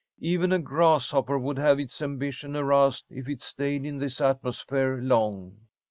Even 0.17 0.51
a 0.51 0.57
grasshopper 0.57 1.37
would 1.37 1.59
have 1.59 1.79
its 1.79 2.01
ambition 2.01 2.55
aroused 2.55 3.05
if 3.11 3.29
it 3.29 3.43
stayed 3.43 3.85
in 3.85 3.99
this 3.99 4.19
atmosphere 4.19 4.99
long." 4.99 5.57